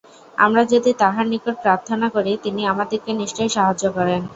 [0.37, 4.21] আমরা যদি তাঁহার নিকট প্রার্থনা করি, তিনি আমাদিগকে নিশ্চয়ই সাহায্য করেন।